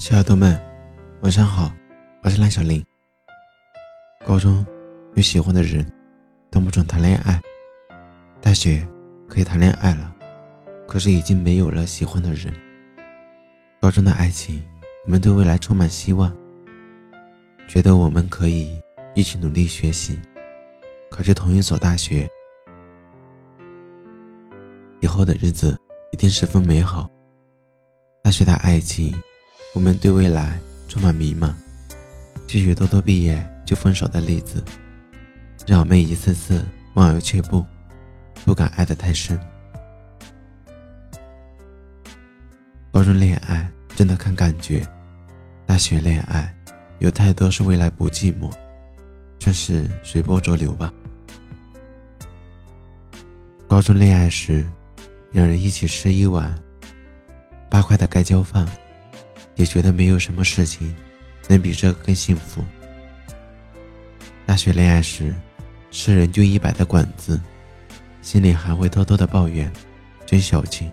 [0.00, 0.58] 小耳朵们，
[1.20, 1.70] 晚上好，
[2.22, 2.82] 我是蓝小林。
[4.26, 4.64] 高中
[5.14, 5.86] 有喜欢的人，
[6.50, 7.38] 但不准谈恋爱；
[8.40, 8.88] 大学
[9.28, 10.16] 可以谈恋爱了，
[10.88, 12.50] 可是已经没有了喜欢的人。
[13.78, 14.62] 高中的爱情，
[15.04, 16.34] 我们对未来充满希望，
[17.68, 18.80] 觉得我们可以
[19.14, 20.18] 一起努力学习，
[21.10, 22.26] 考进同一所大学，
[25.00, 25.78] 以后的日子
[26.10, 27.06] 一定十分美好。
[28.22, 29.14] 大学的爱情。
[29.72, 30.58] 我们对未来
[30.88, 31.54] 充满迷茫，
[32.48, 34.62] 许许多多毕业就分手的例子，
[35.64, 36.64] 让我们一次次
[36.94, 37.64] 望而却步，
[38.44, 39.38] 不敢爱得太深。
[42.90, 44.84] 高中恋爱真的看感觉，
[45.66, 46.52] 大学恋爱
[46.98, 48.52] 有太多是未来不寂寞，
[49.38, 50.92] 算是随波逐流吧。
[53.68, 54.66] 高中恋爱时，
[55.30, 56.52] 两人一起吃一碗
[57.70, 58.68] 八块的盖浇饭。
[59.56, 60.94] 也觉得没有什么事情
[61.48, 62.64] 能比这个更幸福。
[64.46, 65.34] 大学恋爱时，
[65.90, 67.40] 吃人均一百的馆子，
[68.22, 69.70] 心里还会偷偷的抱怨，
[70.26, 70.90] 真小气。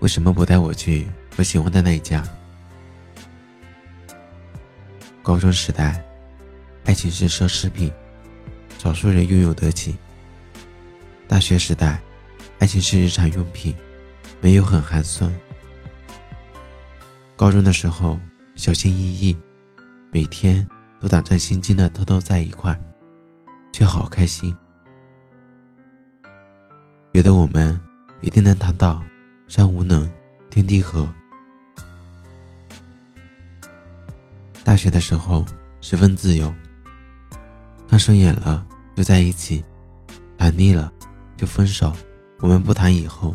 [0.00, 2.22] 为什么不带我去我喜欢的那一家？
[5.22, 6.02] 高中时代，
[6.84, 7.92] 爱情是奢侈品，
[8.78, 9.96] 少数人拥有得起。
[11.26, 12.00] 大学时代，
[12.58, 13.74] 爱情是日常用品，
[14.40, 15.32] 没有很寒酸。
[17.38, 18.18] 高中的时候，
[18.56, 19.38] 小心翼翼，
[20.10, 22.76] 每天都胆战心惊的偷偷在一块，
[23.70, 24.52] 却好开心，
[27.14, 27.80] 觉得我们
[28.22, 29.00] 一定能谈到
[29.46, 30.10] 山无能，
[30.50, 31.08] 天地合。
[34.64, 35.46] 大学的时候
[35.80, 36.52] 十分自由，
[37.88, 38.66] 看顺眼了
[38.96, 39.64] 就在一起，
[40.36, 40.92] 谈腻了
[41.36, 41.92] 就分手，
[42.40, 43.32] 我们不谈以后。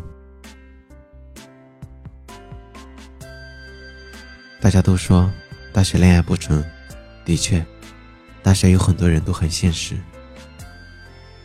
[4.64, 5.30] 大家都说
[5.74, 6.64] 大学恋爱不纯，
[7.22, 7.62] 的确，
[8.42, 9.94] 大学有很多人都很现实。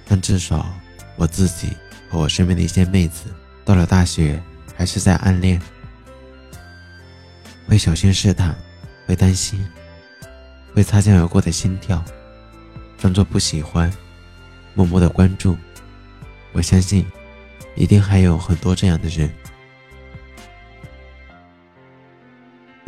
[0.08, 0.66] 但至少
[1.18, 1.76] 我自己
[2.10, 3.26] 和我身边的一些妹子，
[3.66, 4.42] 到了大学
[4.74, 5.62] 还是在暗恋，
[7.68, 8.56] 会小心试探，
[9.06, 9.68] 会担心，
[10.74, 12.02] 会擦肩而过的心跳，
[12.98, 13.92] 装作不喜欢，
[14.74, 15.58] 默默的关注。
[16.54, 17.06] 我相信，
[17.76, 19.30] 一定还有很多这样的人。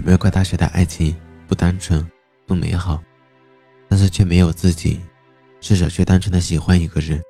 [0.04, 1.16] 没有怪大学的爱情
[1.48, 2.06] 不单纯
[2.48, 3.02] 不美好，
[3.88, 5.00] 但是却没有自己
[5.60, 7.22] 试着去单纯的喜欢一个人。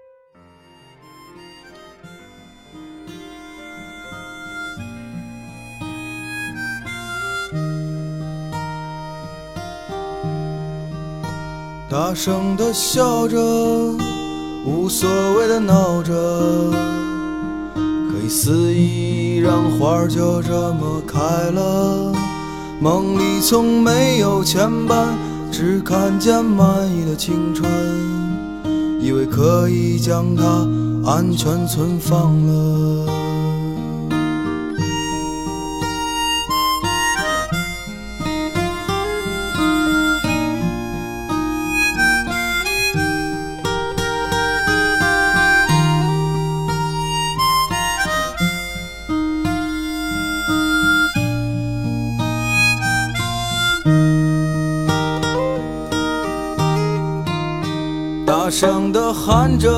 [11.90, 13.38] 大声的笑着，
[14.66, 16.14] 无所谓的闹着，
[17.76, 22.21] 可以肆意让花儿就这么开了。
[22.82, 25.10] 梦里从没有牵绊，
[25.52, 27.72] 只看见满意的青春，
[29.00, 30.68] 以为可以将它
[31.06, 33.06] 安全存放了。
[58.52, 59.70] 大声的喊着，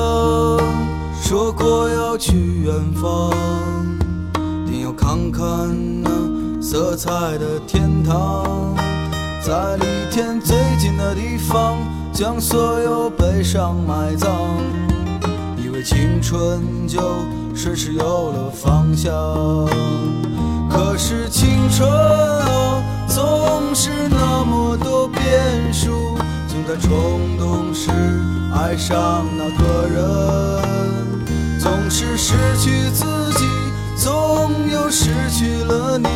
[1.22, 2.32] 说过要去
[2.64, 3.30] 远方，
[4.66, 5.40] 定要看看
[6.02, 6.10] 那
[6.60, 7.08] 色彩
[7.38, 8.74] 的天堂，
[9.40, 11.78] 在离天最近的地方，
[12.12, 14.28] 将所有悲伤埋葬，
[15.56, 17.00] 以为青春就
[17.54, 19.12] 顺势有了方向，
[20.68, 26.13] 可是青春啊，总是那么多变数。
[26.54, 27.90] 总在冲动时
[28.54, 33.04] 爱上那个人，总是失去自
[33.36, 33.44] 己，
[33.96, 36.06] 总又失去了你。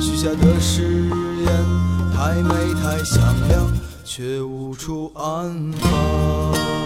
[0.00, 1.04] 许下的誓
[1.44, 1.46] 言
[2.16, 3.70] 太美太响亮，
[4.06, 6.79] 却无处安放。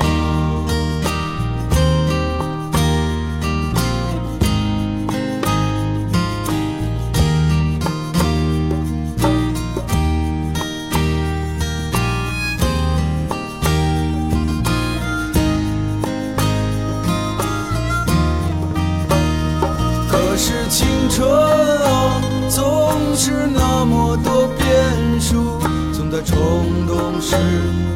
[21.07, 22.19] 青春啊，
[22.49, 25.61] 总是那么多变数，
[25.93, 26.39] 总在冲
[26.87, 27.37] 动时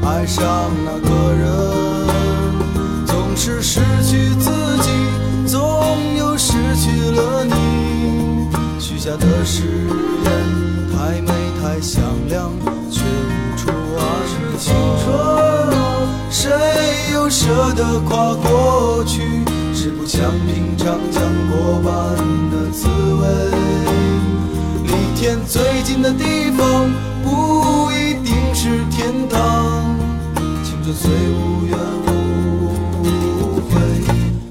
[0.04, 0.44] 爱上
[0.84, 1.46] 那个人，
[3.06, 4.50] 总是失去自
[4.82, 4.90] 己，
[5.46, 8.50] 总又失去了你。
[8.78, 9.62] 许下的誓
[10.24, 10.30] 言，
[10.92, 11.32] 太美
[11.62, 12.50] 太响亮，
[12.90, 14.02] 却无处安
[15.06, 15.72] 放。
[16.30, 16.50] 谁
[17.14, 19.47] 又舍得跨过去？
[19.88, 21.92] 是不想品尝将过半
[22.50, 23.26] 的滋味。
[24.84, 26.90] 离天最近的地方，
[27.24, 29.96] 不一定是天堂。
[30.62, 33.80] 青春虽无怨无悔，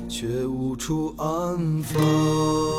[0.09, 2.76] 却无处安放。